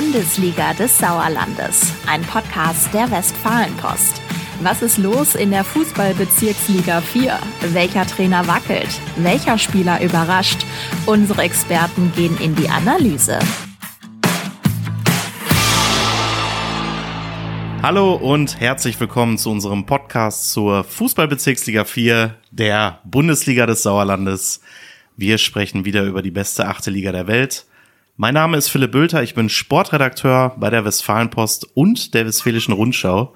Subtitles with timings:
[0.00, 4.22] Bundesliga des Sauerlandes, ein Podcast der Westfalenpost.
[4.62, 7.36] Was ist los in der Fußballbezirksliga 4?
[7.72, 8.88] Welcher Trainer wackelt?
[9.16, 10.64] Welcher Spieler überrascht?
[11.06, 13.40] Unsere Experten gehen in die Analyse.
[17.82, 24.60] Hallo und herzlich willkommen zu unserem Podcast zur Fußballbezirksliga 4 der Bundesliga des Sauerlandes.
[25.16, 27.66] Wir sprechen wieder über die beste achte Liga der Welt.
[28.20, 33.32] Mein Name ist Philipp Bülter, ich bin Sportredakteur bei der Westfalenpost und der Westfälischen Rundschau.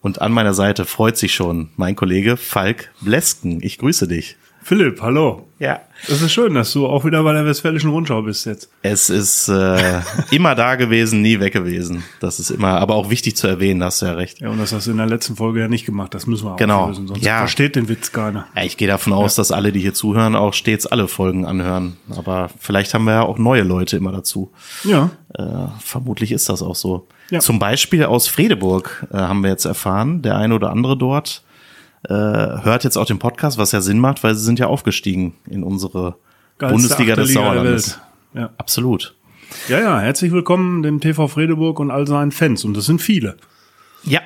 [0.00, 3.62] Und an meiner Seite freut sich schon mein Kollege Falk Blesken.
[3.62, 4.38] Ich grüße dich.
[4.66, 5.46] Philipp, hallo.
[5.60, 5.78] Ja.
[6.08, 8.68] Es ist schön, dass du auch wieder bei der Westfälischen Rundschau bist jetzt.
[8.82, 10.00] Es ist äh,
[10.32, 12.02] immer da gewesen, nie weg gewesen.
[12.18, 14.40] Das ist immer, aber auch wichtig zu erwähnen, hast du ja recht.
[14.40, 16.12] Ja, und das hast du in der letzten Folge ja nicht gemacht.
[16.14, 16.80] Das müssen wir Genau.
[16.82, 17.38] auflösen, sonst Ja.
[17.38, 18.48] versteht den Witz keiner.
[18.56, 21.96] Ja, ich gehe davon aus, dass alle, die hier zuhören, auch stets alle Folgen anhören.
[22.16, 24.50] Aber vielleicht haben wir ja auch neue Leute immer dazu.
[24.82, 27.06] Ja, Äh, vermutlich ist das auch so.
[27.30, 27.40] Ja.
[27.40, 31.42] Zum Beispiel aus Fredeburg äh, haben wir jetzt erfahren, der eine oder andere dort
[32.08, 35.34] äh, hört jetzt auch den Podcast, was ja Sinn macht, weil sie sind ja aufgestiegen
[35.48, 36.16] in unsere
[36.58, 37.98] geilste Bundesliga des Sauerlandes.
[38.34, 38.50] Ja.
[38.58, 39.14] Absolut.
[39.68, 42.64] ja, ja, herzlich willkommen dem TV Fredeburg und all seinen Fans.
[42.64, 43.36] Und das sind viele.
[44.04, 44.20] Ja.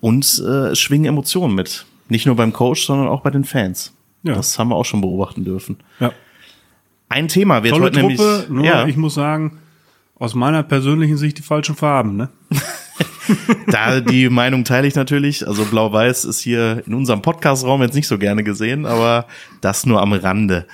[0.00, 1.86] Und äh, es schwingen Emotionen mit.
[2.08, 3.94] Nicht nur beim Coach, sondern auch bei den Fans.
[4.22, 4.34] Ja.
[4.34, 5.78] Das haben wir auch schon beobachten dürfen.
[6.00, 6.12] Ja.
[7.08, 8.48] Ein Thema wird Tolle heute Truppe, nämlich.
[8.48, 9.58] nur ja, ich muss sagen,
[10.18, 12.28] aus meiner persönlichen Sicht die falschen Farben, ne?
[13.68, 15.46] Da die Meinung teile ich natürlich.
[15.46, 19.26] Also Blau-Weiß ist hier in unserem Podcast-Raum jetzt nicht so gerne gesehen, aber
[19.60, 20.66] das nur am Rande.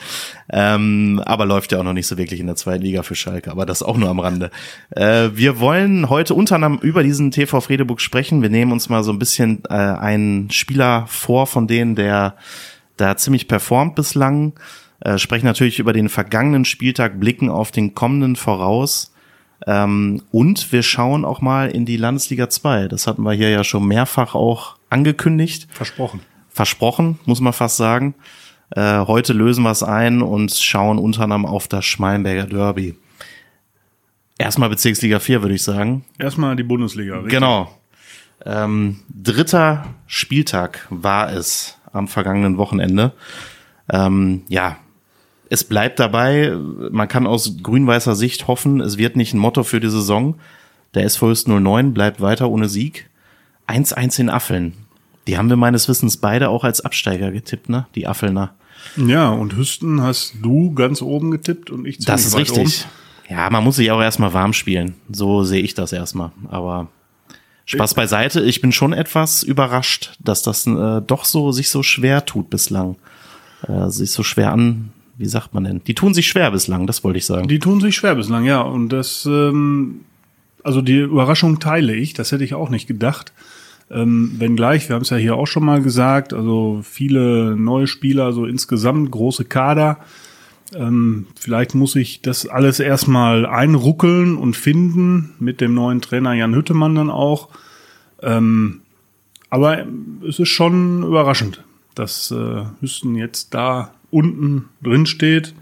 [0.53, 3.51] Ähm, aber läuft ja auch noch nicht so wirklich in der zweiten Liga für Schalke,
[3.51, 4.51] aber das auch nur am Rande.
[4.91, 8.43] Äh, wir wollen heute unter anderem über diesen TV Fredeburg sprechen.
[8.43, 12.37] Wir nehmen uns mal so ein bisschen äh, einen Spieler vor von denen, der
[12.97, 14.55] da ziemlich performt bislang.
[15.01, 19.13] Äh, sprechen natürlich über den vergangenen Spieltag, blicken auf den kommenden voraus.
[19.67, 22.89] Ähm, und wir schauen auch mal in die Landesliga 2.
[22.89, 25.69] Das hatten wir hier ja schon mehrfach auch angekündigt.
[25.71, 26.21] Versprochen.
[26.49, 28.15] Versprochen, muss man fast sagen.
[28.71, 32.95] Äh, heute lösen wir es ein und schauen unter anderem auf das Schmalenberger Derby.
[34.39, 36.05] Erstmal Bezirksliga 4, würde ich sagen.
[36.19, 37.17] Erstmal die Bundesliga.
[37.17, 37.33] richtig?
[37.33, 37.71] Genau.
[38.47, 43.13] Ähm, dritter Spieltag war es am vergangenen Wochenende.
[43.93, 44.79] Ähm, ja,
[45.51, 46.57] es bleibt dabei.
[46.91, 50.37] Man kann aus grün-weißer Sicht hoffen, es wird nicht ein Motto für die Saison.
[50.95, 53.11] Der SV Höchst 09 bleibt weiter ohne Sieg.
[53.69, 54.73] 1-1 in Affeln.
[55.27, 57.87] Die haben wir meines Wissens beide auch als Absteiger getippt, ne?
[57.95, 58.55] Die Affelner.
[58.97, 62.87] Ja, und Hüsten hast du ganz oben getippt und ich Das ist ziemlich richtig.
[63.29, 64.95] Ja, man muss sich auch erstmal warm spielen.
[65.11, 66.33] So sehe ich das erstmal.
[66.49, 66.89] Aber
[67.65, 68.41] Spaß beiseite.
[68.41, 72.97] Ich bin schon etwas überrascht, dass das äh, doch so sich so schwer tut bislang.
[73.69, 75.85] Äh, sich so schwer an, wie sagt man denn?
[75.85, 77.47] Die tun sich schwer bislang, das wollte ich sagen.
[77.47, 78.63] Die tun sich schwer bislang, ja.
[78.63, 80.01] Und das, ähm,
[80.65, 83.35] also die Überraschung teile ich, das hätte ich auch nicht gedacht.
[83.91, 88.33] Ähm, wenngleich, wir haben es ja hier auch schon mal gesagt, also viele neue Spieler,
[88.33, 89.99] so insgesamt große Kader.
[90.75, 96.55] Ähm, vielleicht muss ich das alles erstmal einruckeln und finden, mit dem neuen Trainer Jan
[96.55, 97.51] Hüttemann dann auch.
[98.23, 98.81] Ähm,
[99.51, 99.85] aber
[100.27, 101.63] es ist schon überraschend,
[101.95, 105.55] dass äh, Hüsten jetzt da unten drin steht.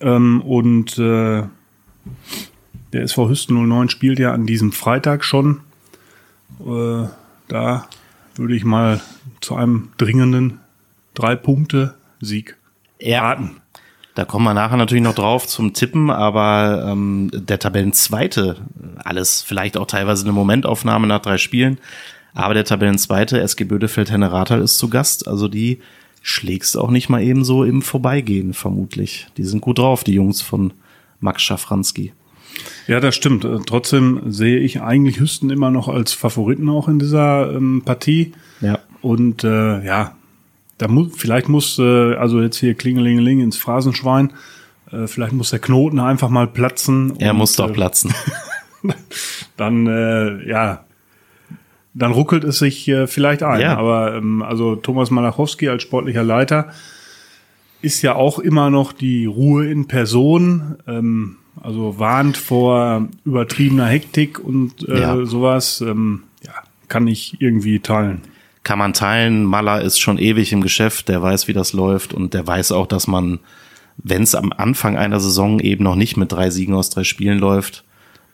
[0.00, 1.42] Ähm, und äh,
[2.92, 5.60] der SV Hüsten 09 spielt ja an diesem Freitag schon.
[6.60, 7.06] Äh,
[7.48, 7.88] da
[8.36, 9.00] würde ich mal
[9.40, 10.60] zu einem dringenden
[11.14, 12.56] Drei-Punkte-Sieg
[13.00, 13.20] Ja.
[13.22, 13.56] raten.
[14.14, 18.56] Da kommen wir nachher natürlich noch drauf zum Tippen, aber ähm, der Tabellenzweite,
[18.96, 21.78] alles vielleicht auch teilweise eine Momentaufnahme nach drei Spielen,
[22.34, 25.80] aber der Tabellenzweite, SG Bödefeld Henne Rathal ist zu Gast, also die
[26.20, 29.28] schlägst auch nicht mal eben so im Vorbeigehen, vermutlich.
[29.36, 30.72] Die sind gut drauf, die Jungs von
[31.20, 32.12] Max Schafranski.
[32.86, 33.44] Ja, das stimmt.
[33.44, 38.32] Äh, Trotzdem sehe ich eigentlich Hüsten immer noch als Favoriten auch in dieser ähm, Partie.
[38.60, 38.80] Ja.
[39.02, 40.16] Und äh, ja,
[40.78, 44.32] da muss vielleicht muss äh, also jetzt hier Klingelingeling ins Phrasenschwein.
[44.90, 47.14] Äh, vielleicht muss der Knoten einfach mal platzen.
[47.18, 48.12] Er und, muss doch äh, platzen.
[49.56, 50.84] Dann äh, ja,
[51.94, 53.60] dann ruckelt es sich äh, vielleicht ein.
[53.60, 53.76] Ja.
[53.76, 56.70] Aber ähm, also Thomas Malachowski als sportlicher Leiter
[57.82, 60.76] ist ja auch immer noch die Ruhe in Person.
[60.86, 65.24] Ähm, also warnt vor übertriebener Hektik und äh, Ja.
[65.26, 65.80] sowas.
[65.80, 66.52] Ähm, ja,
[66.88, 68.22] kann ich irgendwie teilen.
[68.62, 69.44] Kann man teilen.
[69.44, 72.86] Maller ist schon ewig im Geschäft, der weiß, wie das läuft und der weiß auch,
[72.86, 73.40] dass man,
[73.96, 77.38] wenn es am Anfang einer Saison eben noch nicht mit drei Siegen aus drei Spielen
[77.38, 77.84] läuft,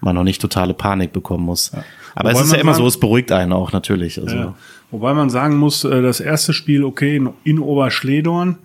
[0.00, 1.72] man noch nicht totale Panik bekommen muss.
[2.16, 4.20] Aber Wobei es ist ja immer so, sagen- es beruhigt einen auch natürlich.
[4.20, 4.54] Also, Ja.
[4.90, 8.56] Wobei man sagen muss, äh, das erste Spiel, okay, in, Oberschledorn,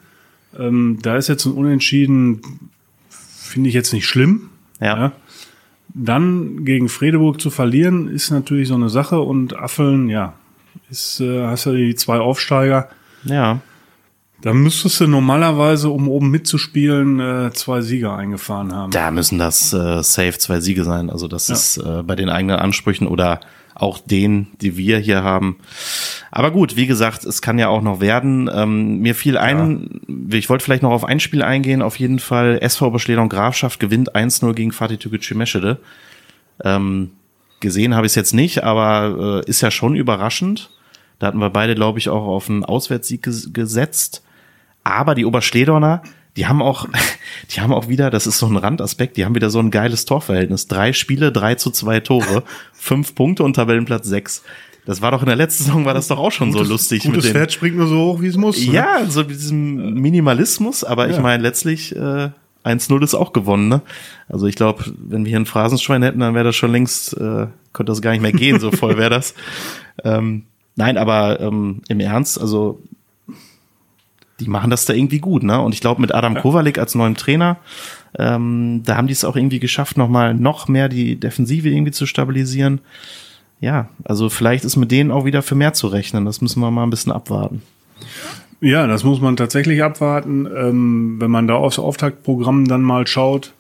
[0.57, 2.41] ähm, da ist jetzt ein Unentschieden,
[3.09, 4.49] finde ich jetzt nicht schlimm.
[4.79, 5.11] Ja.
[5.93, 10.33] dann gegen Fredeburg zu verlieren, ist natürlich so eine Sache und Affeln, ja,
[10.89, 12.87] ist, äh, hast du die zwei Aufsteiger.
[13.25, 13.59] Ja.
[14.41, 18.91] Da müsstest du normalerweise, um oben mitzuspielen, äh, zwei Sieger eingefahren haben.
[18.91, 21.09] Da müssen das äh, safe zwei Siege sein.
[21.09, 21.53] Also das Ja.
[21.55, 23.39] ist äh, bei den eigenen Ansprüchen oder
[23.75, 25.57] auch den, die wir hier haben.
[26.31, 28.49] Aber gut, wie gesagt, es kann ja auch noch werden.
[28.53, 30.01] Ähm, mir fiel ein,
[30.31, 31.81] ich wollte vielleicht noch auf ein Spiel eingehen.
[31.81, 35.77] Auf jeden Fall SV Oberschleder und Grafschaft gewinnt 1-0 gegen Fatih Tükücü Meschede.
[36.63, 37.11] Ähm,
[37.59, 40.69] gesehen habe ich es jetzt nicht, aber äh, ist ja schon überraschend.
[41.19, 44.23] Da hatten wir beide, glaube ich, auch auf einen Auswärtssieg ges gesetzt.
[44.83, 46.01] Aber die Oberschledorner,
[46.37, 46.87] die haben auch,
[47.55, 50.05] die haben auch wieder, das ist so ein Randaspekt, die haben wieder so ein geiles
[50.05, 50.67] Torverhältnis.
[50.67, 52.43] Drei Spiele, drei zu zwei Tore,
[52.73, 54.43] fünf Punkte und Tabellenplatz sechs.
[54.85, 57.25] Das war doch in der letzten Saison war das doch auch schon so lustig Gutes
[57.25, 57.33] mit.
[57.33, 58.57] Pferd springt nur so hoch, wie es muss.
[58.65, 58.73] ne?
[58.73, 61.21] Ja, so mit diesem Minimalismus, aber ich Ja.
[61.21, 62.29] meine, letztlich äh,
[62.65, 63.81] 1-0 ist auch gewonnen, ne?
[64.27, 67.47] Also ich glaube, wenn wir hier ein Phrasenschwein hätten, dann wäre das schon längst, äh,
[67.73, 69.35] könnte das gar nicht mehr gehen, so voll wäre das.
[70.03, 70.45] Ähm,
[70.75, 72.81] nein, aber ähm, im Ernst, also
[74.43, 75.61] die machen das da irgendwie gut, ne?
[75.61, 77.57] Und ich glaube, mit Adam Kowalik als neuem Trainer,
[78.17, 82.05] ähm, da haben die es auch irgendwie geschafft, nochmal noch mehr die Defensive irgendwie zu
[82.05, 82.81] stabilisieren.
[83.59, 86.25] Ja, also vielleicht ist mit denen auch wieder für mehr zu rechnen.
[86.25, 87.61] Das müssen wir mal ein bisschen abwarten.
[88.59, 90.47] Ja, das muss man tatsächlich abwarten.
[90.47, 93.53] Ähm, wenn man da aufs Auftaktprogramm dann mal schaut,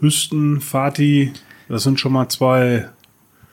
[0.00, 1.32] Hüsten, Fatih,
[1.68, 2.88] das sind schon mal zwei,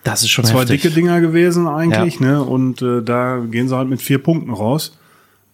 [0.04, 0.82] Das ist schon zwei heftig.
[0.82, 2.44] dicke Dinger gewesen eigentlich, ne?
[2.44, 4.98] Und äh, da gehen sie halt mit vier Punkten raus.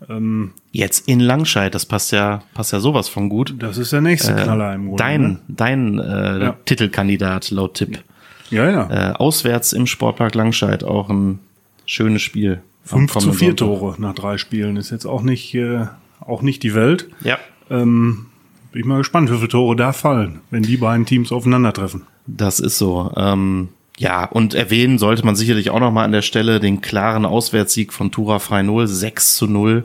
[0.10, 3.56] Ähm, Jetzt in Langscheid, das passt ja, passt ja sowas von gut.
[3.60, 5.04] das ist der nächste Knaller im Grunde.
[5.04, 5.40] Dein, Ne?
[5.48, 6.56] dein äh, Ja.
[6.66, 8.04] Titelkandidat laut Tipp.
[8.50, 9.12] Ja, ja.
[9.12, 11.40] Äh, auswärts im Sportpark Langscheid auch ein
[11.86, 12.62] schönes Spiel.
[12.90, 13.66] am Fünf zu kommenden vier Sonntag.
[13.80, 15.86] Tore nach drei Spielen ist jetzt auch nicht, äh,
[16.20, 17.08] auch nicht die Welt.
[17.22, 17.38] Ja,
[17.70, 18.26] Ähm,
[18.72, 22.04] bin ich mal gespannt, wie viele Tore da fallen, wenn die beiden Teams aufeinandertreffen.
[22.28, 23.12] das ist so.
[23.16, 23.70] Ähm,
[24.02, 27.94] ja, und erwähnen sollte man sicherlich auch noch mal an der Stelle den klaren Auswärtssieg
[27.94, 29.84] von Tura Frei 0, 6 zu 0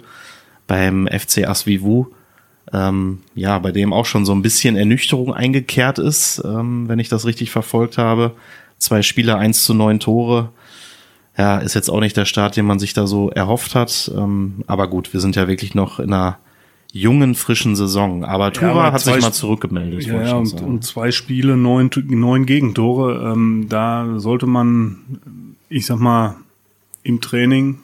[0.67, 2.07] beim FC Asvivu.
[2.73, 7.11] Ähm, ja, bei dem auch schon so ein bisschen Ernüchterung eingekehrt ist, ähm, wenn ich
[7.11, 8.35] das richtig verfolgt habe.
[8.79, 10.49] Zwei Spieler, 1 zu 9 Tore.
[11.37, 14.11] Ja, ist jetzt auch nicht der Start, den man sich da so erhofft hat.
[14.17, 16.39] Ähm, aber gut, wir sind ja wirklich noch in einer
[17.01, 18.25] jungen, frischen Saison.
[18.25, 20.07] Aber Tura aber hat sich mal zurückgemeldet.
[20.07, 23.33] Ja, ja und, und zwei Spiele, neun, neun Gegentore.
[23.33, 26.37] Ähm, da sollte man, ich sag mal,
[27.03, 27.79] im Training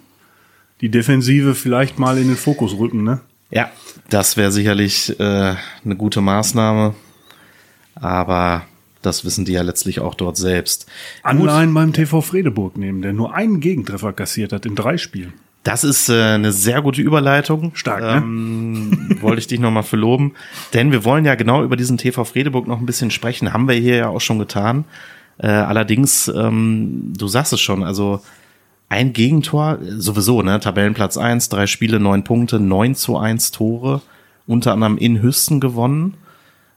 [0.80, 3.04] die Defensive vielleicht mal in den Fokus rücken.
[3.04, 3.20] Ne?
[3.50, 3.70] Ja,
[4.10, 5.54] das wäre sicherlich äh,
[5.84, 6.94] eine gute Maßnahme.
[7.94, 8.62] Aber
[9.02, 10.86] das wissen die ja letztlich auch dort selbst.
[11.22, 15.34] Anleihen beim TV Fredeburg nehmen, der nur einen Gegentreffer kassiert hat in drei Spielen.
[15.62, 17.72] Das ist äh, eine sehr gute Überleitung.
[17.74, 18.16] Stark, ne?
[18.16, 20.34] ähm, Wollte ich dich nochmal für loben.
[20.74, 23.52] Denn wir wollen ja genau über diesen TV Fredeburg noch ein bisschen sprechen.
[23.52, 24.84] Haben wir hier ja auch schon getan.
[25.38, 28.20] Äh, allerdings, ähm, du sagst es schon, also
[28.88, 30.60] ein Gegentor, sowieso, ne?
[30.60, 34.02] Tabellenplatz eins, drei Spiele, neun Punkte, neun zu eins Tore,
[34.46, 36.14] unter anderem in Hüsten gewonnen.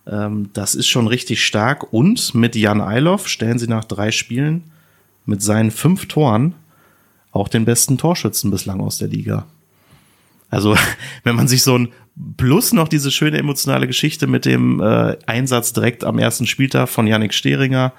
[0.08, 1.92] Ähm, das ist schon richtig stark.
[1.92, 4.64] Und mit Jan Eiloff stellen sie nach drei Spielen
[5.26, 6.54] mit seinen fünf Toren
[7.36, 9.46] auch den besten Torschützen bislang aus der Liga.
[10.50, 10.76] Also,
[11.24, 11.90] wenn man sich so ein
[12.38, 17.08] plus noch diese schöne emotionale Geschichte mit dem äh, Einsatz direkt am ersten Spieltag von
[17.08, 17.92] Yannick Stehringer,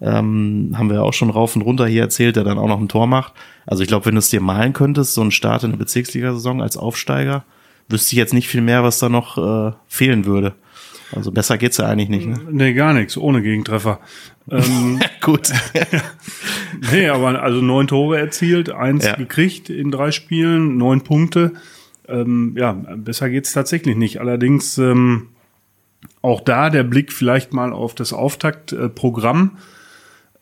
[0.00, 2.88] ähm, haben wir auch schon rauf und runter hier erzählt, der dann auch noch ein
[2.88, 3.32] Tor macht.
[3.64, 6.60] Also ich glaube, wenn du es dir malen könntest, so ein Start in der Bezirksliga-Saison
[6.60, 7.44] als Aufsteiger,
[7.88, 10.54] wüsste ich jetzt nicht viel mehr, was da noch äh, fehlen würde.
[11.14, 12.26] Also besser geht's ja eigentlich nicht.
[12.26, 12.38] Ne?
[12.50, 14.00] Nee, gar nichts, ohne Gegentreffer.
[14.50, 15.50] ähm, Gut.
[16.92, 19.16] nee, aber also neun Tore erzielt, eins Ja.
[19.16, 21.52] gekriegt in drei Spielen, neun Punkte.
[22.08, 24.20] Ähm, ja, besser geht's tatsächlich nicht.
[24.20, 25.28] Allerdings ähm,
[26.20, 29.58] auch da der Blick vielleicht mal auf das Auftaktprogramm.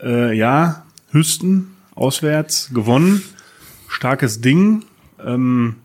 [0.02, 3.22] Äh, ja, Hüsten auswärts gewonnen,
[3.88, 4.84] starkes Ding.
[5.24, 5.76] Ähm,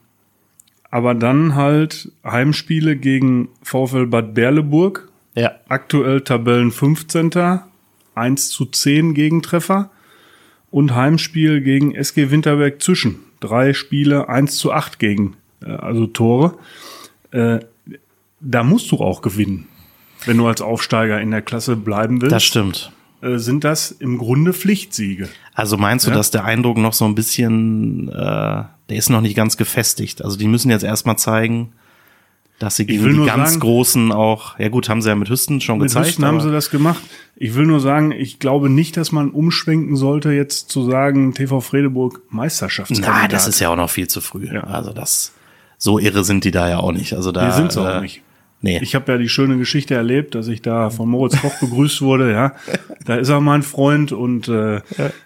[0.89, 5.51] aber dann halt Heimspiele gegen VfL Bad Berleburg, ja.
[5.67, 7.61] aktuell Tabellen 15.
[8.17, 9.91] 1 zu 10 Gegentreffer
[10.71, 13.19] und Heimspiel gegen SG Winterberg zwischen.
[13.39, 16.57] Drei Spiele, 1 zu 8 gegen, äh, also Tore.
[17.31, 17.59] Äh,
[18.39, 19.67] da musst du auch gewinnen.
[20.25, 22.91] Wenn du als Aufsteiger in der Klasse bleiben willst, Das stimmt.
[23.21, 25.27] Äh, sind das im Grunde Pflichtsiege.
[25.53, 26.15] Also meinst du, Ja.
[26.17, 30.23] dass der Eindruck noch so ein bisschen, äh, der ist noch nicht ganz gefestigt?
[30.23, 31.73] Also die müssen jetzt erstmal zeigen,
[32.59, 35.61] dass sie gegen die ganz sagen- Großen auch, ja gut, haben sie ja mit Hüsten
[35.61, 36.07] schon Mit gezeigt.
[36.07, 37.03] Hüsten haben sie das gemacht.
[37.35, 41.61] Ich will nur sagen, ich glaube nicht, dass man umschwenken sollte, jetzt zu sagen, TV
[41.61, 43.21] Fredeburg Meisterschaftskandidat.
[43.23, 44.47] Na, das ist ja auch noch viel zu früh.
[44.51, 44.63] Ja.
[44.63, 45.33] Also das,
[45.77, 47.13] so irre sind die da ja auch nicht.
[47.13, 48.21] Also da, Die sind's auch äh, nicht.
[48.61, 48.79] Nee.
[48.81, 52.31] Ich habe ja die schöne Geschichte erlebt, dass ich da von Moritz Koch begrüßt wurde.
[52.31, 52.55] Ja,
[53.05, 54.81] da ist er mein Freund und äh,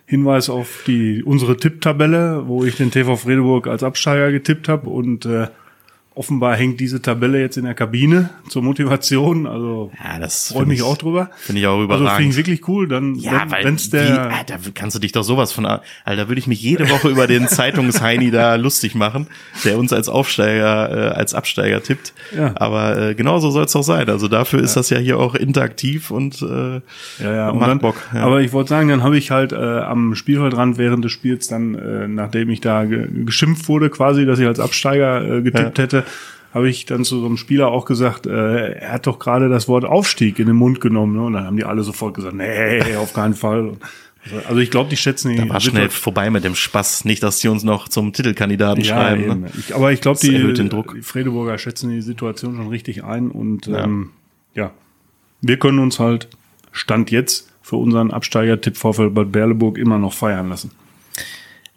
[0.06, 5.26] Hinweis auf die unsere Tipptabelle, wo ich den TV Fredeburg als Absteiger getippt habe und
[5.26, 5.48] äh,
[6.14, 9.48] offenbar hängt diese Tabelle jetzt in der Kabine zur Motivation.
[9.48, 11.30] Also Ja, das freue mich ich- auch drüber.
[11.38, 12.18] Finde ich auch Also überragend.
[12.18, 12.88] finde ich wirklich cool.
[12.90, 15.84] Dann Ja, wenn, weil wenn's der ah, da kannst du dich doch sowas von, Alter,
[16.06, 19.28] da würde ich mich jede Woche über den Zeitungsheini da lustig machen,
[19.64, 22.14] der uns als Aufsteiger, äh, als Absteiger tippt.
[22.36, 22.52] Ja.
[22.56, 24.10] Aber äh, genau so soll es auch sein.
[24.10, 26.82] Also dafür ist das ja hier auch interaktiv und äh,
[27.24, 27.96] Ja, ja, und macht dann, Bock.
[28.14, 28.24] Ja.
[28.24, 31.76] Aber ich wollte sagen, dann habe ich halt äh, am Spielfeldrand während des Spiels dann,
[31.76, 36.01] äh, nachdem ich da ge geschimpft wurde, quasi, dass ich als Absteiger äh, getippt hätte,
[36.54, 39.68] habe ich dann zu so einem Spieler auch gesagt, äh, er hat doch gerade das
[39.68, 41.16] Wort Aufstieg in den Mund genommen.
[41.16, 41.24] Ne?
[41.24, 43.78] Und dann haben die alle sofort gesagt, nee, auf keinen Fall.
[44.48, 47.06] Also ich glaube, die schätzen die da war schnell Situation- vorbei mit dem Spaß.
[47.06, 49.24] Nicht, dass die uns noch zum Titelkandidaten ja, schreiben.
[49.24, 49.42] eben.
[49.42, 49.52] Ne?
[49.58, 53.84] Ich, aber ich glaube, die, die Fredeburger schätzen die Situation schon richtig ein und ja.
[53.84, 54.12] Ähm,
[54.54, 54.72] ja,
[55.42, 56.28] wir können uns halt
[56.72, 60.72] Stand jetzt für unseren Absteiger-Tipp VfL Bad Berleburg immer noch feiern lassen.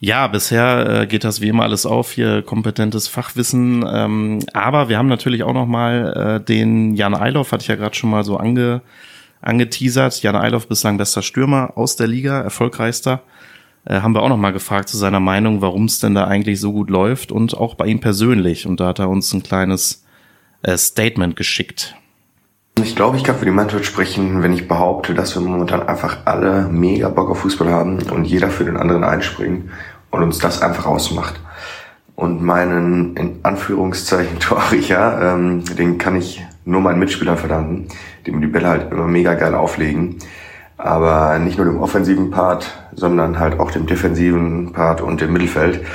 [0.01, 3.85] Ja, bisher äh, geht das wie immer alles auf, hier kompetentes Fachwissen.
[3.89, 7.77] Ähm, aber wir haben natürlich auch noch mal äh, den Jan Eiloff, hatte ich ja
[7.77, 8.83] gerade schon mal so ange,
[9.41, 10.23] angeteasert.
[10.23, 13.23] Jan Eiloff bislang bester Stürmer aus der Liga, erfolgreichster.
[13.87, 16.61] Äh, haben wir auch noch mal gefragt zu seiner Meinung, warum es denn da eigentlich
[16.61, 18.67] so gut läuft und auch bei ihm persönlich.
[18.67, 20.05] Und da hat er uns ein kleines
[20.63, 21.97] äh, Statement geschickt.
[22.83, 26.19] Ich glaube, ich kann für die Mannschaft sprechen, wenn ich behaupte, dass wir momentan einfach
[26.25, 29.71] alle mega Bock auf Fußball haben und jeder für den anderen einspringt
[30.11, 31.41] und uns das einfach ausmacht.
[32.17, 37.87] Und meinen, in Anführungszeichen, Torricher, ähm, den kann ich nur meinen Mitspielern verdanken,
[38.27, 40.17] die mir die Bälle halt immer mega geil auflegen.
[40.77, 45.87] Aber nicht nur dem offensiven Part, sondern halt auch dem defensiven Part und dem Mittelfeld.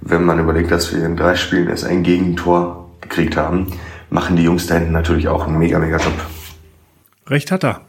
[0.00, 3.68] Wenn man überlegt, dass wir in drei Spielen erst ein Gegentor gekriegt haben,
[4.14, 6.14] machen die Jungs da hinten natürlich auch einen mega, mega Job.
[7.26, 7.80] Recht hat er.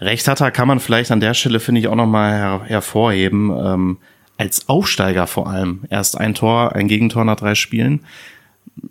[0.00, 3.50] Recht hat er, kann man vielleicht an der Stelle, finde ich, auch nochmal her hervorheben.
[3.50, 3.98] Ähm,
[4.38, 5.80] als Aufsteiger vor allem.
[5.90, 8.00] Erst ein Tor, ein Gegentor nach drei Spielen.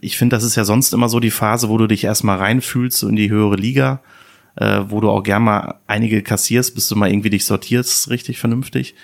[0.01, 2.99] Ich finde, das ist ja sonst immer so die Phase, wo du dich erstmal reinfühlst,
[2.99, 4.01] so in die höhere Liga,
[4.55, 8.37] äh, wo du auch gern mal einige kassierst, bis du mal irgendwie dich sortierst, richtig
[8.37, 8.95] vernünftig.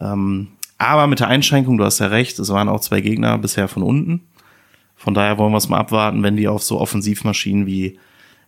[0.00, 3.68] Ähm, aber mit der Einschränkung, du hast ja recht, es waren auch zwei Gegner bisher
[3.68, 4.22] von unten.
[4.96, 7.98] Von daher wollen wir es mal abwarten, wenn die auf so Offensivmaschinen wie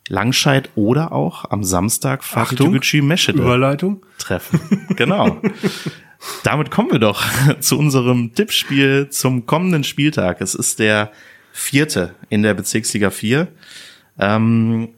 [0.09, 4.05] Langscheid oder auch am Samstag Fatih Meschede Überleitung.
[4.19, 4.87] treffen.
[4.97, 5.41] Genau.
[6.43, 7.25] Damit kommen wir doch
[7.61, 10.41] zu unserem Tippspiel zum kommenden Spieltag.
[10.41, 11.13] Es ist der
[11.53, 13.49] vierte in der Bezirksliga 4.
[14.19, 14.89] Ähm,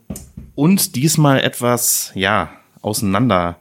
[0.55, 2.51] und diesmal etwas, ja,
[2.83, 3.59] auseinander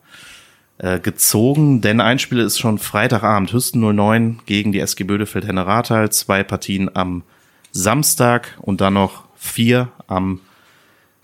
[0.78, 5.66] äh, gezogen, denn ein Spiel ist schon Freitagabend, Hüsten 09 gegen die SG Bödefeld Henne
[5.66, 7.24] Rathal, zwei Partien am
[7.72, 10.40] Samstag und dann noch vier am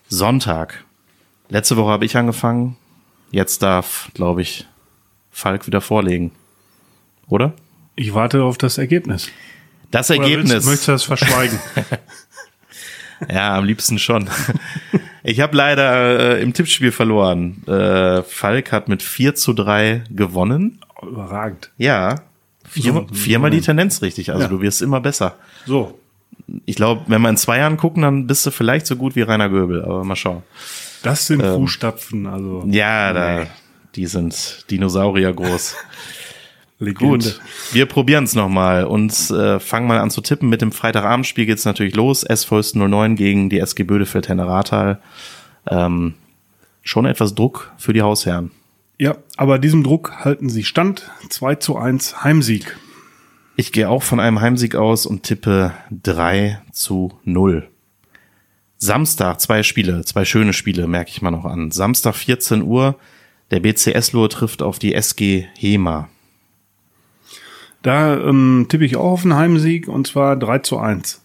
[0.07, 0.83] Sonntag.
[1.49, 2.77] Letzte Woche habe ich angefangen.
[3.31, 4.65] Jetzt darf, glaube ich,
[5.31, 6.31] Falk wieder vorlegen.
[7.27, 7.53] Oder?
[7.95, 9.29] Ich warte auf das Ergebnis.
[9.91, 10.51] Das Oder Ergebnis.
[10.51, 11.59] Willst, möchtest du das verschweigen?
[13.29, 14.29] Ja, am liebsten schon.
[15.23, 17.63] Ich habe leider äh, im Tippspiel verloren.
[17.65, 20.81] Äh, Falk hat mit 4 zu 3 gewonnen.
[21.01, 21.71] Überragend.
[21.77, 22.15] Ja.
[22.67, 23.07] Vier, So.
[23.13, 24.31] viermal die Tendenz richtig.
[24.31, 24.47] Also Ja.
[24.49, 25.35] du wirst immer besser.
[25.65, 25.97] So,
[26.65, 29.21] Ich glaube, wenn wir in zwei Jahren gucken, dann bist du vielleicht so gut wie
[29.21, 29.83] Rainer Göbel.
[29.83, 30.43] Aber mal schauen.
[31.03, 33.47] das sind Fußstapfen, also Ähm, Ja, da,
[33.95, 35.75] die sind Dinosaurier groß.
[36.77, 37.29] Legende.
[37.29, 40.49] Gut, wir probieren es nochmal und äh, fangen mal an zu tippen.
[40.49, 42.23] Mit dem Freitagabendspiel geht's natürlich los.
[42.23, 44.99] SV Höchsten 09 gegen die SG Bödefeld Henne Rathal.
[45.67, 46.15] Ähm,
[46.83, 48.51] schon etwas Druck für die Hausherren.
[48.97, 51.09] Ja, aber diesem Druck halten sie stand.
[51.29, 52.77] 2 zu 1 Heimsieg.
[53.57, 57.69] Ich gehe auch von einem Heimsieg aus und tippe 3 zu 0.
[58.77, 61.71] Samstag, zwei Spiele, zwei schöne Spiele, merke ich mal noch an.
[61.71, 62.97] Samstag 14 Uhr,
[63.51, 66.09] der BCS Lohr trifft auf die SG Hema.
[67.81, 71.21] Da ähm, tippe ich auch auf einen Heimsieg und zwar 3 zu 1.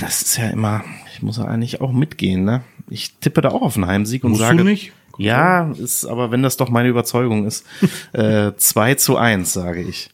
[0.00, 2.62] Das ist ja immer, ich muss ja eigentlich auch mitgehen, ne?
[2.88, 4.64] Ich tippe da auch auf einen Heimsieg und Musst du sage.
[4.64, 4.92] nicht?
[5.18, 7.64] Ja, ist, aber wenn das doch meine Überzeugung ist,
[8.12, 10.10] äh, 2 zu 1, sage ich.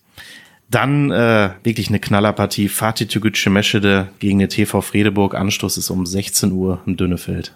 [0.71, 2.69] Dann äh, wirklich eine Knallerpartie.
[2.69, 5.35] Fatih Tügücü Meschede gegen den TV Fredeburg.
[5.35, 7.55] Anstoß ist um 16 Uhr im Dünnefeld.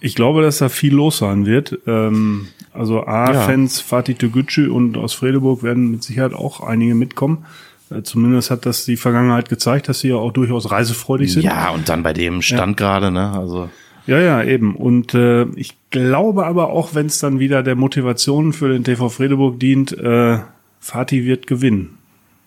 [0.00, 1.78] Ich glaube, dass da viel los sein wird.
[1.86, 3.40] Ähm, also A, Ja.
[3.42, 7.46] Fans Fatih Toguchi und aus Fredeburg werden mit Sicherheit auch einige mitkommen.
[7.90, 11.42] Äh, zumindest hat das die Vergangenheit gezeigt, dass sie ja auch durchaus reisefreudig sind.
[11.42, 13.32] Ja, und dann bei dem Stand gerade, ne?
[13.32, 13.70] Also
[14.06, 14.76] Ja, ja, eben.
[14.76, 19.08] Und äh, ich glaube aber auch, wenn es dann wieder der Motivation für den TV
[19.08, 20.38] Fredeburg dient, äh,
[20.80, 21.98] Fatih wird gewinnen.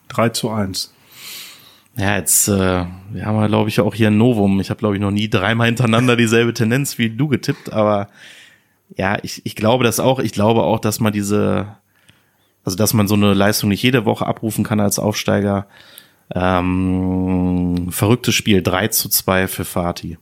[0.07, 0.93] 3 zu 1.
[1.97, 4.59] Ja, jetzt äh, wir haben wir, glaube ich, auch hier ein Novum.
[4.61, 8.07] Ich habe, glaube ich, noch nie dreimal hintereinander dieselbe Tendenz wie du getippt, aber
[8.95, 10.19] ja, ich, ich glaube das auch.
[10.19, 11.75] Ich glaube auch, dass man diese,
[12.63, 15.67] also dass man so eine Leistung nicht jede Woche abrufen kann als Aufsteiger.
[16.33, 20.17] Ähm, verrücktes Spiel, 3 zu 2 für Fatih.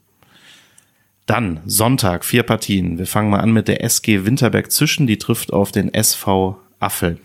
[1.27, 2.97] Dann Sonntag, vier Partien.
[2.97, 7.19] Wir fangen mal an mit der SG Winterberg Zwischen, die trifft auf den SV Affel.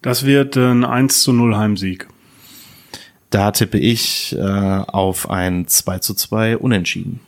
[0.00, 2.08] Das wird ein 1 zu 0 Heimsieg.
[3.28, 7.20] Da tippe ich äh, auf ein 2 zu 2 Unentschieden.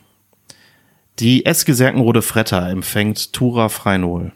[1.19, 4.31] Die SG Serkenrode Fretter empfängt Tura Freinol.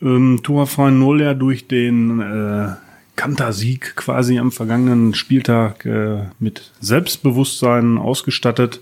[0.00, 2.72] Ähm, Tura Freinol ja durch den äh,
[3.16, 8.80] Kantersieg quasi am vergangenen Spieltag äh, mit Selbstbewusstsein ausgestattet,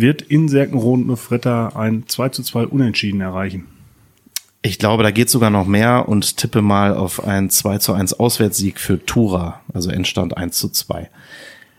[0.00, 3.66] wird in Serkenrode Fretter ein 2 zu 2 Unentschieden erreichen.
[4.62, 8.14] Ich glaube, da geht sogar noch mehr und tippe mal auf einen 2 zu 1
[8.20, 11.08] Auswärtssieg für Tura, also Endstand 1 zu 2.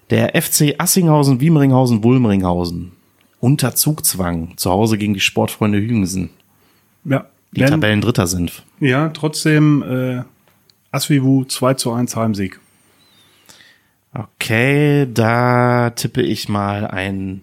[0.10, 2.92] Der FC Assinghausen, Wiemringhausen, Wulmringhausen
[3.40, 6.30] unter Zugzwang zu Hause gegen die Sportfreunde Hügensen.
[7.06, 8.64] Ja, Die denn- Tabellendritter sind.
[8.80, 10.24] Ja, trotzdem äh,
[10.92, 12.60] Asvivu 2 zu 1 Heimsieg.
[14.14, 17.42] Okay, da tippe ich mal ein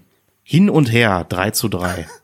[0.51, 2.07] Hin und Her 3 zu 3.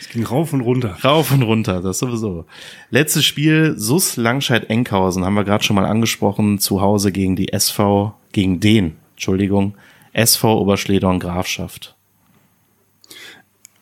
[0.00, 0.96] Es ging rauf und runter.
[1.04, 2.46] Rauf und runter, das sowieso.
[2.90, 8.14] Letztes Spiel, Sus Langscheid-Enkhausen, haben wir gerade schon mal angesprochen, zu Hause gegen die SV,
[8.32, 9.74] gegen den, Entschuldigung,
[10.12, 11.94] SV Oberschledorn Grafschaft.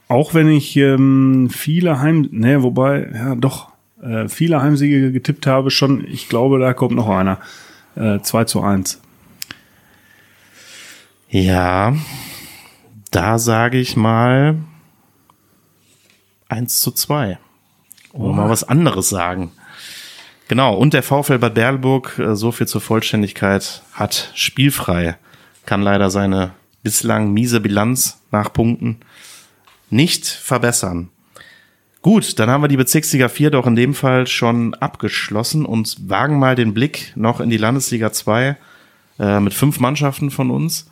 [0.08, 3.70] Auch wenn ich ähm, viele Heim, ne, wobei, ja doch,
[4.02, 7.38] äh, viele Heimsiege getippt habe schon, ich glaube, da kommt noch einer.
[7.94, 9.00] Äh, 2 zu 1.
[11.30, 11.94] Ja,
[13.10, 14.56] da sage ich mal
[16.48, 17.38] 1 zu 2.
[18.12, 19.52] Oder mal was anderes sagen.
[20.48, 25.16] Genau, und der VfL Bad Berleburg, äh, so viel zur Vollständigkeit, hat spielfrei.
[25.64, 26.52] Kann leider seine
[26.82, 28.98] bislang miese Bilanz nach Punkten
[29.90, 31.10] nicht verbessern.
[32.02, 36.38] Gut, dann haben wir die Bezirksliga 4 doch in dem Fall schon abgeschlossen und wagen
[36.38, 38.56] mal den Blick noch in die Landesliga 2
[39.18, 40.90] äh, mit fünf Mannschaften von uns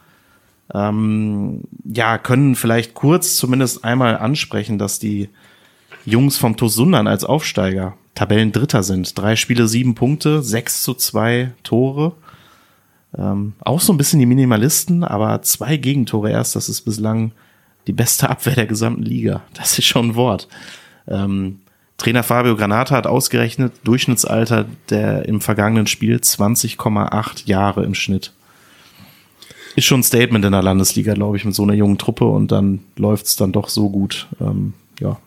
[0.75, 5.31] ähm, ja, können vielleicht kurz zumindest einmal ansprechen, dass die
[6.05, 9.17] Jungs vom TuS Sundern als Aufsteiger Tabellendritter sind.
[9.17, 12.13] Drei Spiele, sieben Punkte, sechs zu zwei Tore.
[13.17, 16.57] Ähm, auch so ein bisschen die Minimalisten, aber zwei Gegentore erst.
[16.57, 17.33] Das ist bislang
[17.87, 19.43] die beste Abwehr der gesamten Liga.
[19.55, 20.49] Das ist schon ein Wort.
[21.07, 21.61] Ähm,
[21.97, 28.33] Trainer Fabio Granata hat ausgerechnet, Durchschnittsalter der im vergangenen Spiel 20,8 Jahre im Schnitt
[29.79, 32.51] ist schon ein Statement in der Landesliga, glaube ich, mit so einer jungen Truppe und
[32.53, 34.27] dann läuft's dann doch so gut.
[34.41, 35.19] Ähm, ja.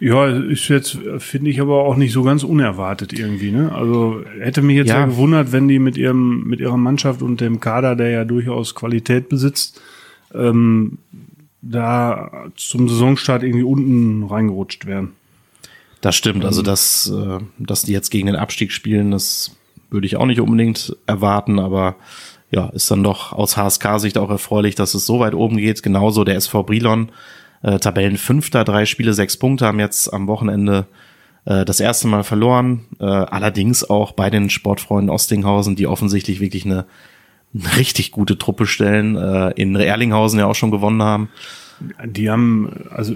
[0.00, 3.72] Ja, ist jetzt, finde ich, aber auch nicht so ganz unerwartet irgendwie, ne?
[3.72, 5.00] Also hätte mich jetzt Ja.
[5.00, 5.06] ja.
[5.06, 9.30] gewundert, wenn die mit ihrem, mit ihrer Mannschaft und dem Kader, der ja durchaus Qualität
[9.30, 9.80] besitzt,
[10.34, 10.98] ähm,
[11.62, 15.12] da zum Saisonstart irgendwie unten reingerutscht wären.
[16.02, 16.44] Das stimmt.
[16.44, 19.56] Also, dass, äh, dass die jetzt gegen den Abstieg spielen, das
[19.88, 21.96] würde ich auch nicht unbedingt erwarten, aber
[22.54, 25.82] ja, ist dann doch aus HSK-Sicht auch erfreulich, dass es so weit oben geht.
[25.82, 27.10] Genauso der SV Brilon,
[27.62, 30.86] äh, Tabellenfünfter, drei Spiele, sechs Punkte, haben jetzt am Wochenende
[31.46, 32.84] äh, das erste Mal verloren.
[33.00, 36.86] Äh, allerdings auch bei den Sportfreunden Ostinghausen, die offensichtlich wirklich eine,
[37.54, 41.30] eine richtig gute Truppe stellen, äh, in Erlinghausen ja auch schon gewonnen haben.
[42.04, 43.14] Die haben, also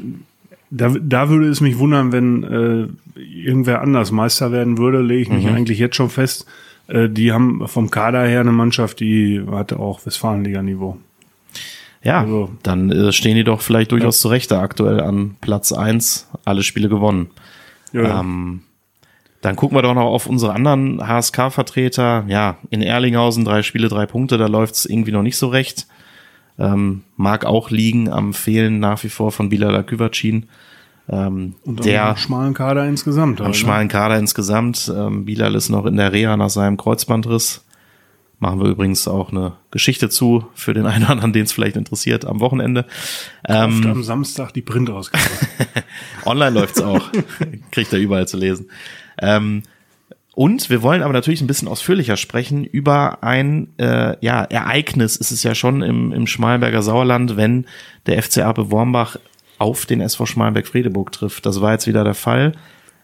[0.70, 5.28] da, da würde es mich wundern, wenn äh, irgendwer anders Meister werden würde, lege ich
[5.28, 6.44] mich eigentlich jetzt schon fest.
[6.88, 10.96] Äh, die haben vom Kader her eine Mannschaft, die hatte auch Westfalenliga-Niveau.
[12.02, 15.72] Ja, Also- dann äh, stehen die doch vielleicht durchaus zu Recht da aktuell an Platz
[15.72, 17.30] eins, alle Spiele gewonnen.
[17.92, 18.62] Ja, Ähm,
[19.40, 22.24] dann gucken wir doch noch auf unsere anderen HSK-Vertreter.
[22.28, 25.86] Ja, in Erlinghausen drei Spiele, drei Punkte, da läuft's irgendwie noch nicht so recht.
[26.58, 30.48] Ähm, mag auch liegen am Fehlen nach wie vor von Bilal Küvacin.
[31.10, 33.40] Ähm, und der am schmalen Kader insgesamt.
[33.40, 33.60] am halt, ne?
[33.60, 34.92] schmalen Kader insgesamt.
[34.94, 37.64] Ähm, Bilal ist noch in der Reha nach seinem Kreuzbandriss.
[38.40, 41.76] Machen wir übrigens auch eine Geschichte zu für den einen oder anderen, den es vielleicht
[41.76, 42.84] interessiert, am Wochenende.
[43.46, 45.24] Ähm, am Samstag die Printausgabe.
[46.26, 47.10] Online läuft's auch.
[47.70, 48.70] Kriegt er überall zu lesen.
[49.20, 49.62] Ähm,
[50.34, 55.32] und wir wollen aber natürlich ein bisschen ausführlicher sprechen über ein äh, ja, Ereignis ist
[55.32, 57.66] es ja schon im, im Schmalberger Sauerland, wenn
[58.06, 59.16] der FC Ape Wormbach
[59.58, 61.46] auf den SV Schmalberg-Fredeburg trifft.
[61.46, 62.52] Das war jetzt wieder der Fall.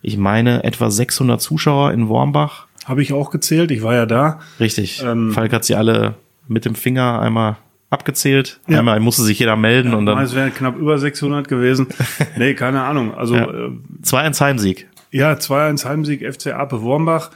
[0.02, 2.66] Ich meine, etwa 600 Zuschauer in Wormbach.
[2.84, 4.40] Habe ich auch gezählt, ich war ja da.
[4.60, 5.02] Richtig.
[5.04, 6.14] Ähm, Falk hat sie alle
[6.46, 7.56] mit dem Finger einmal
[7.90, 8.60] abgezählt.
[8.68, 8.80] Ja.
[8.80, 11.86] Einmal musste sich jeder melden und dann Es wären knapp über 600 gewesen.
[12.36, 13.14] nee, keine Ahnung.
[13.14, 13.46] Also Ja.
[13.46, 13.68] ja,
[14.02, 14.88] 2-1 Heimsieg.
[15.10, 17.30] ja 2-1 Heimsieg FC Ape Wormbach.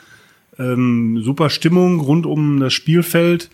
[0.58, 3.50] Ähm, super Stimmung rund um das Spielfeld.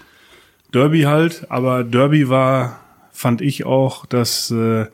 [0.73, 2.81] Derby halt, aber Derby war,
[3.13, 4.87] fand ich auch, das äh,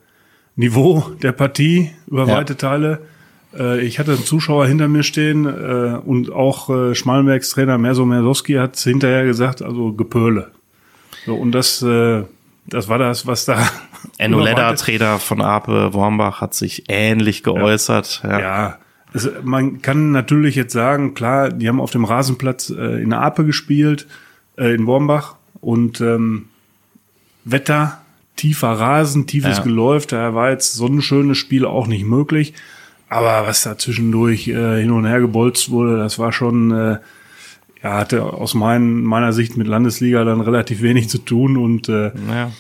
[0.57, 2.37] Niveau der Partie über Ja.
[2.37, 3.01] weite Teile.
[3.57, 8.05] Äh, ich hatte einen Zuschauer hinter mir stehen äh, und auch äh, Schmalenbergs Trainer Merso
[8.05, 10.51] Mersowski hat hinterher gesagt, also Gepöle.
[11.27, 12.25] So, und das, äh,
[12.67, 13.67] das war das, was da
[14.19, 18.23] Enno weite- Trainer von Ape Wormbach, hat sich ähnlich geäußert.
[18.25, 18.39] Ja.
[18.41, 18.79] Ja,
[19.13, 23.45] es, man kann natürlich jetzt sagen, klar, die haben auf dem Rasenplatz äh, in Ape
[23.45, 24.07] gespielt,
[24.57, 26.47] äh, in Wormbach und ähm,
[27.45, 28.00] Wetter,
[28.41, 29.63] tiefer Rasen, tiefes Ja.
[29.63, 32.55] Geläuf, daher war jetzt so ein schönes Spiel auch nicht möglich.
[33.09, 36.99] Aber was da zwischendurch äh, hin und her gebolzt wurde, das war schon, äh,
[37.83, 42.13] ja, hatte aus mein, meiner Sicht mit Landesliga dann relativ wenig zu tun und äh,
[42.33, 42.51] Ja.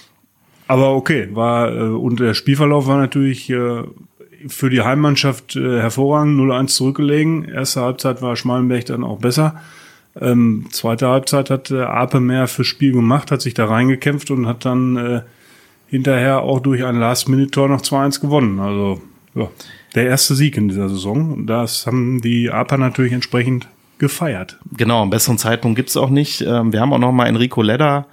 [0.66, 3.82] aber okay, war äh, und der Spielverlauf war natürlich äh,
[4.48, 7.44] für die Heimmannschaft äh, hervorragend, 0-1 zurückgelegen.
[7.44, 9.60] Erste Halbzeit war Schmalenberg dann auch besser.
[10.20, 14.46] Ähm, zweite Halbzeit hat äh, Ape mehr fürs Spiel gemacht, hat sich da reingekämpft und
[14.48, 15.20] hat dann äh,
[15.90, 18.60] hinterher auch durch ein Last-Minute-Tor noch 2-1 gewonnen.
[18.60, 19.02] Also
[19.34, 19.48] ja,
[19.94, 21.32] der erste Sieg in dieser Saison.
[21.32, 24.58] Und das haben die Aper natürlich entsprechend gefeiert.
[24.76, 26.40] Genau, einen besseren Zeitpunkt gibt's auch nicht.
[26.42, 28.06] Ähm, Wir haben auch noch mal Enrico Ledder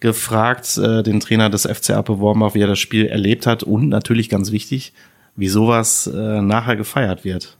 [0.00, 3.88] gefragt, äh, den Trainer des FC Ape Wormbach, wie er das Spiel erlebt hat und
[3.88, 4.92] natürlich ganz wichtig,
[5.34, 7.58] wie sowas äh, nachher gefeiert wird.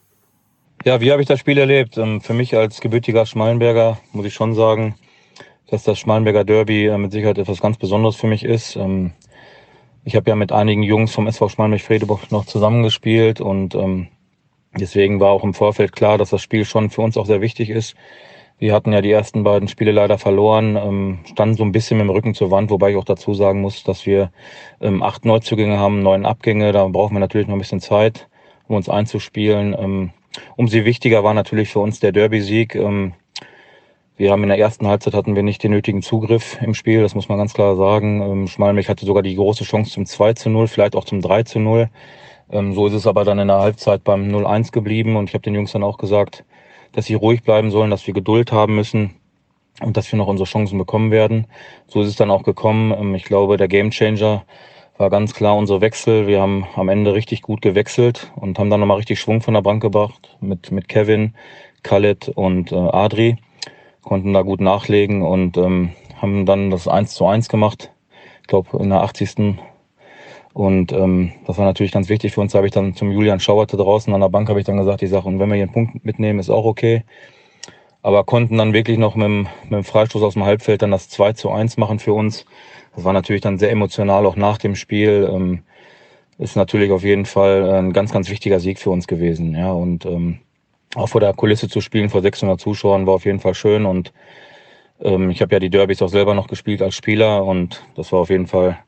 [0.84, 1.98] Ja, wie habe ich das Spiel erlebt?
[1.98, 4.94] Ähm, Für mich als gebürtiger Schmalenberger muss ich schon sagen,
[5.68, 8.76] dass das Schmalenberger Derby äh, mit Sicherheit etwas ganz Besonderes für mich ist.
[10.06, 14.06] Ich habe ja mit einigen Jungs vom SV Schmalenberg-Fredeburg noch zusammengespielt und ähm,
[14.78, 17.70] deswegen war auch im Vorfeld klar, dass das Spiel schon für uns auch sehr wichtig
[17.70, 17.96] ist.
[18.56, 22.06] Wir hatten ja die ersten beiden Spiele leider verloren, ähm, standen so ein bisschen mit
[22.06, 24.30] dem Rücken zur Wand, wobei ich auch dazu sagen muss, dass wir
[24.80, 26.70] ähm, acht Neuzugänge haben, neun Abgänge.
[26.70, 28.28] Da brauchen wir natürlich noch ein bisschen Zeit,
[28.68, 29.74] um uns einzuspielen.
[29.76, 30.10] Ähm,
[30.54, 32.76] umso wichtiger war natürlich für uns der Derby-Sieg.
[32.76, 33.14] Ähm,
[34.16, 37.14] wir haben in der ersten Halbzeit hatten wir nicht den nötigen Zugriff im Spiel, das
[37.14, 38.22] muss man ganz klar sagen.
[38.22, 41.42] Ähm, Schmalenberg hatte sogar die große Chance zum 2 zu 0, vielleicht auch zum 3
[41.42, 41.90] zu 0.
[42.50, 45.42] Ähm, so ist es aber dann in der Halbzeit beim 0-1 geblieben und ich habe
[45.42, 46.44] den Jungs dann auch gesagt,
[46.92, 49.14] dass sie ruhig bleiben sollen, dass wir Geduld haben müssen
[49.82, 51.46] und dass wir noch unsere Chancen bekommen werden.
[51.86, 52.92] So ist es dann auch gekommen.
[52.98, 54.44] Ähm, Ich glaube, der Gamechanger
[54.96, 56.26] war ganz klar unsere Wechsel.
[56.26, 59.60] Wir haben am Ende richtig gut gewechselt und haben dann nochmal richtig Schwung von der
[59.60, 61.34] Bank gebracht mit, mit Kevin,
[61.82, 63.36] Khaled und äh, Adri.
[64.06, 65.90] Konnten da gut nachlegen und ähm,
[66.22, 67.90] haben dann das 1 zu 1 gemacht.
[68.40, 69.56] Ich glaube, in der 80.
[70.52, 72.52] Und ähm, das war natürlich ganz wichtig für uns.
[72.52, 75.02] Da habe ich dann zum Julian Schauerte draußen an der Bank habe ich dann gesagt,
[75.02, 77.02] ich sage, und wenn wir hier einen Punkt mitnehmen, ist auch okay.
[78.00, 81.08] Aber konnten dann wirklich noch mit dem, mit dem Freistoß aus dem Halbfeld dann das
[81.08, 82.46] 2 zu 1 machen für uns.
[82.94, 85.28] Das war natürlich dann sehr emotional, auch nach dem Spiel.
[85.28, 85.62] Ähm,
[86.38, 89.56] ist natürlich auf jeden Fall ein ganz, ganz wichtiger Sieg für uns gewesen.
[89.56, 90.38] Ja, und ähm,
[90.96, 93.86] auch vor der Kulisse zu spielen, vor 600 Zuschauern, war auf jeden Fall schön.
[93.86, 94.12] Und
[95.00, 98.20] ähm, ich habe ja die Derbys auch selber noch gespielt als Spieler und das war
[98.20, 98.78] auf jeden Fall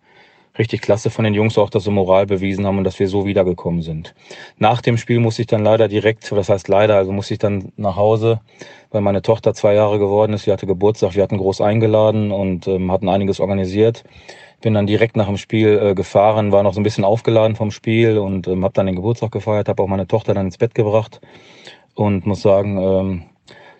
[0.58, 3.26] richtig klasse von den Jungs auch, dass sie Moral bewiesen haben und dass wir so
[3.26, 4.14] wiedergekommen sind.
[4.56, 7.72] Nach dem Spiel musste ich dann leider direkt, das heißt leider, also musste ich dann
[7.76, 8.40] nach Hause,
[8.90, 10.44] weil meine Tochter zwei Jahre geworden ist.
[10.44, 14.02] Sie hatte Geburtstag, wir hatten groß eingeladen und ähm, hatten einiges organisiert.
[14.60, 17.70] Bin dann direkt nach dem Spiel äh, gefahren, war noch so ein bisschen aufgeladen vom
[17.70, 20.74] Spiel und ähm, habe dann den Geburtstag gefeiert, habe auch meine Tochter dann ins Bett
[20.74, 21.20] gebracht
[21.98, 23.22] und muss sagen, ähm,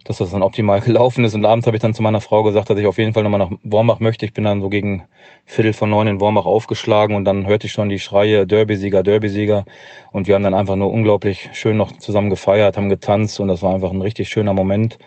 [0.05, 1.35] dass das dann optimal gelaufen ist.
[1.35, 3.41] Und abends habe ich dann zu meiner Frau gesagt, dass ich auf jeden Fall nochmal
[3.41, 4.27] nach Wormbach möchte.
[4.27, 5.05] Ich bin dann so gegen
[5.45, 9.65] Viertel von neun in Wormbach aufgeschlagen und dann hörte ich schon die Schreie Derby-Sieger, Derby-Sieger.
[10.11, 13.63] Und wir haben dann einfach nur unglaublich schön noch zusammen gefeiert, haben getanzt und das
[13.63, 14.99] war einfach ein richtig schöner Moment.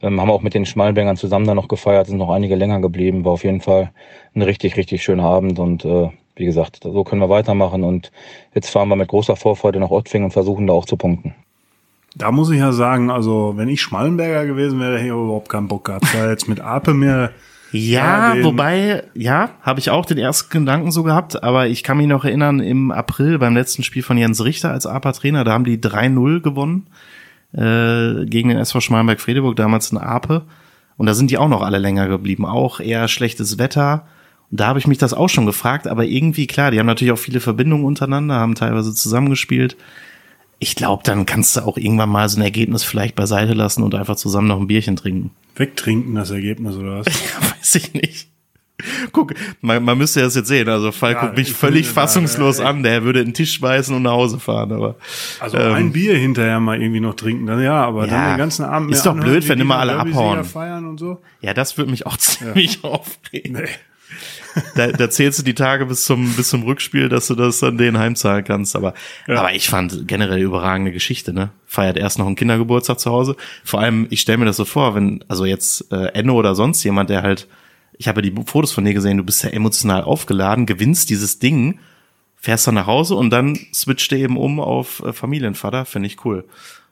[0.00, 3.24] Ähm, haben auch mit den Schmallenbergern zusammen dann noch gefeiert, sind noch einige länger geblieben.
[3.24, 3.90] War auf jeden Fall
[4.34, 8.12] ein richtig, richtig schöner Abend und äh, wie gesagt, so können wir weitermachen und
[8.54, 11.34] jetzt fahren wir mit großer Vorfreude nach Ottwing und versuchen da auch zu punkten.
[12.14, 15.68] Da muss ich ja sagen, also wenn ich Schmallenberger gewesen wäre, hätte ich überhaupt keinen
[15.68, 16.06] Bock gehabt.
[16.12, 17.30] Da jetzt mit Ape mir
[17.72, 21.96] Ja, Ja, wobei, ja, habe ich auch den ersten Gedanken so gehabt, aber ich kann
[21.96, 25.64] mich noch erinnern, im April beim letzten Spiel von Jens Richter als APA-Trainer, da haben
[25.64, 26.86] die 3-0 gewonnen
[27.52, 30.42] äh, gegen den SV Schmalenberg-Fredeburg, damals in Ape.
[30.98, 34.06] Und da sind die auch noch alle länger geblieben, auch eher schlechtes Wetter.
[34.50, 37.12] Und da habe ich mich das auch schon gefragt, aber irgendwie, klar, die haben natürlich
[37.12, 39.78] auch viele Verbindungen untereinander, haben teilweise zusammengespielt.
[40.62, 43.96] Ich glaube, dann kannst du auch irgendwann mal so ein Ergebnis vielleicht beiseite lassen und
[43.96, 45.32] einfach zusammen noch ein Bierchen trinken.
[45.56, 47.06] wegtrinken, das Ergebnis oder was?
[47.60, 48.28] Weiß ich nicht.
[49.10, 50.68] Guck, man, man müsste das jetzt sehen.
[50.68, 52.70] Also Falk Ja, guckt mich ich völlig fassungslos ja, ja.
[52.70, 52.82] an.
[52.84, 54.70] Der würde in den Tisch schmeißen und nach Hause fahren.
[54.72, 54.96] Aber
[55.40, 58.38] Also Ähm, ein Bier hinterher mal irgendwie noch trinken, dann ja, aber dann Ja, den
[58.38, 60.44] ganzen Abend ist doch anhören, blöd, wenn immer da alle abhauen.
[60.44, 61.20] feiern und so.
[61.40, 63.54] ja, das würde mich auch ziemlich aufregen.
[63.54, 63.68] Nee.
[64.74, 67.78] da, da zählst du die Tage bis zum, bis zum Rückspiel, dass du das an
[67.78, 68.76] denen heimzahlen kannst.
[68.76, 68.94] Aber,
[69.26, 69.36] Ja.
[69.40, 71.50] aber ich fand generell überragende Geschichte, ne?
[71.66, 73.36] Feiert erst noch einen Kindergeburtstag zu Hause.
[73.64, 76.82] Vor allem, ich stelle mir das so vor, wenn, also jetzt äh, Enno oder sonst
[76.84, 77.48] jemand, der halt,
[77.96, 81.38] ich habe ja die Fotos von dir gesehen, du bist ja emotional aufgeladen, gewinnst dieses
[81.38, 81.78] Ding,
[82.36, 86.24] fährst dann nach Hause und dann switcht du eben um auf äh, Familienvater, finde ich
[86.24, 86.44] cool.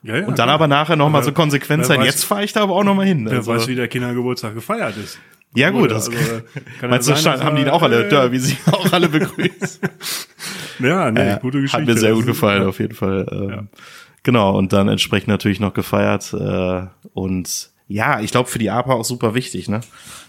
[0.03, 0.55] Ja, ja, und dann klar.
[0.55, 2.83] aber nachher noch mal Aber so konsequent sein, weiß- jetzt fahre ich da aber auch
[2.83, 3.25] noch mal hin.
[3.29, 5.19] Wer Also- weiß, wie der Kindergeburtstag gefeiert ist.
[5.53, 6.41] Ja gut, Oder, das also,
[6.79, 9.09] kann meinst ja du, sein, haben die ihn auch alle, äh, Derby, sie auch alle
[9.09, 9.79] begrüßt.
[10.79, 11.77] Ja, nee, Ja, gute Geschichte.
[11.77, 13.27] Hat mir sehr gut gefallen, auf jeden Fall.
[13.31, 13.67] Ähm,
[14.23, 16.33] Genau, und dann entsprechend natürlich noch gefeiert.
[16.33, 19.81] Äh, und ja, ich glaube für die APA auch super wichtig, ne?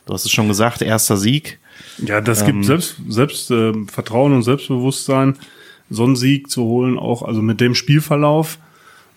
[0.06, 1.58] Du hast es schon gesagt, erster Sieg.
[1.98, 5.36] Ja, das Ähm, gibt selbst, selbst äh, Vertrauen und Selbstbewusstsein,
[5.90, 8.58] so einen Sieg zu holen, auch also mit dem Spielverlauf.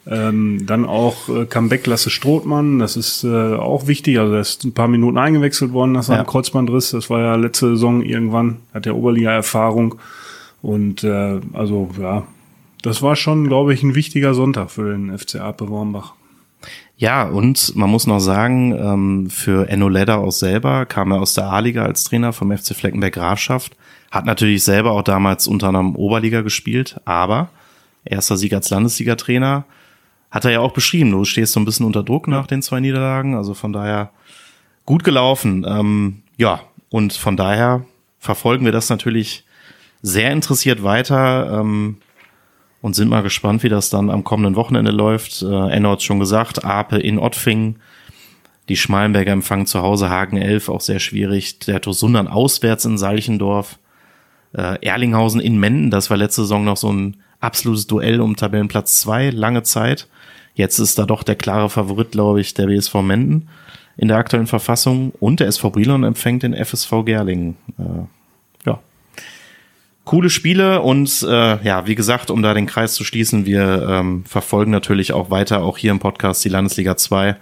[0.07, 4.19] Ähm, dann auch äh, Comeback Lasse Strothmann, das ist äh, auch wichtig.
[4.19, 6.23] Also er ist ein paar Minuten eingewechselt worden nach seinem Ja.
[6.25, 6.91] Kreuzbandriss.
[6.91, 9.95] Das war ja letzte Saison irgendwann, hat der Oberliga-Erfahrung.
[10.61, 12.23] Und äh, also ja,
[12.83, 16.13] das war schon, glaube ich, ein wichtiger Sonntag für den FC Ape Wormbach.
[16.97, 21.33] Ja, und man muss noch sagen, ähm, für Enno Ledder aus selber kam er aus
[21.33, 23.75] der A-Liga als Trainer vom FC Fleckenberg Grafschaft.
[24.11, 27.49] Hat natürlich selber auch damals unter anderem Oberliga gespielt, aber
[28.05, 29.65] erster Sieg als Landesliga-Trainer
[30.31, 31.11] hat er ja auch beschrieben.
[31.11, 34.11] Du stehst so ein bisschen unter Druck nach den zwei Niederlagen, also von daher
[34.85, 35.65] gut gelaufen.
[35.67, 37.85] Ähm, ja, und von daher
[38.19, 39.45] verfolgen wir das natürlich
[40.01, 41.59] sehr interessiert weiter.
[41.59, 41.97] Ähm,
[42.85, 45.41] und sind mal gespannt, wie das dann am kommenden Wochenende läuft.
[45.41, 47.77] Äh, Enno hat schon gesagt, Ape in Ottfing,
[48.69, 51.57] die Schmalenberger empfangen zu Hause Hagen 11, auch sehr schwierig.
[51.61, 53.79] Der Tosundern auswärts in Salchendorf.
[54.53, 58.99] Äh, Erlinghausen in Menden, das war letzte Saison noch so ein absolutes Duell um Tabellenplatz
[58.99, 60.07] zwei lange Zeit.
[60.53, 63.49] Jetzt ist da doch der klare Favorit, glaube ich, der BSV Menden
[63.97, 65.11] in der aktuellen Verfassung.
[65.19, 67.57] Und der SV Brilon empfängt den FSV Gerlingen.
[67.77, 68.79] Äh, ja,
[70.05, 74.23] coole Spiele und äh, ja, wie gesagt, um da den Kreis zu schließen, wir ähm,
[74.25, 77.35] verfolgen natürlich auch weiter, auch hier im Podcast, die Landesliga 2,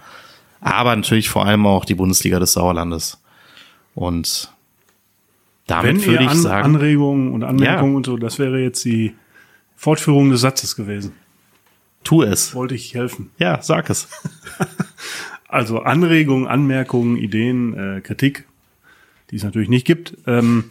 [0.60, 3.20] aber natürlich vor allem auch die Bundesliga des Sauerlandes.
[3.94, 4.50] Und
[5.66, 7.96] damit Wenn würde ich An sagen, Anregungen und Anmerkungen Ja.
[7.96, 9.14] und so, das wäre jetzt die
[9.76, 11.12] Fortführung des Satzes gewesen.
[12.02, 12.54] tu es.
[12.54, 13.30] Wollte ich helfen.
[13.38, 14.08] Ja, sag es.
[15.54, 18.44] Also Anregungen, Anmerkungen, Ideen, äh, Kritik,
[19.30, 20.64] die es natürlich nicht gibt, ähm,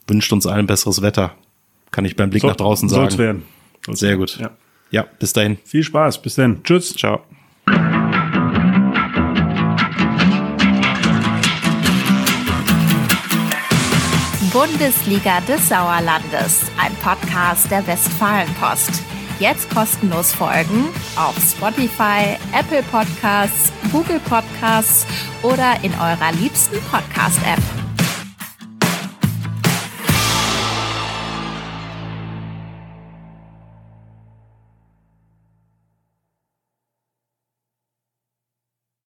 [0.07, 1.35] wünscht uns allen besseres Wetter.
[1.91, 3.43] Kann ich beim Blick nach draußen Soll's sagen.
[3.87, 3.97] werden.
[3.97, 4.39] Sehr gut.
[4.39, 4.51] Ja.
[4.91, 5.59] ja, bis dahin.
[5.65, 6.23] Viel Spaß.
[6.23, 6.63] Bis dann.
[6.63, 6.95] Tschüss.
[6.95, 7.21] Ciao.
[14.53, 19.03] Bundesliga des Sauerlandes, ein Podcast der Westfalenpost.
[19.41, 25.07] Jetzt kostenlos folgen auf Spotify, Apple Podcasts, Google Podcasts
[25.43, 27.82] oder in eurer liebsten Podcast-App.